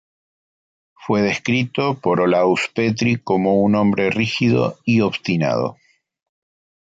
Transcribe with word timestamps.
Fue 0.95 1.21
descrito 1.21 1.93
por 1.99 2.21
Olaus 2.21 2.61
Petri 2.73 3.17
como 3.17 3.61
un 3.61 3.75
hombre 3.75 4.09
rígido 4.09 4.79
y 4.83 5.01
obstinado. 5.01 5.77